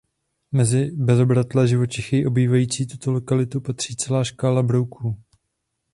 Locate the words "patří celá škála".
3.61-4.63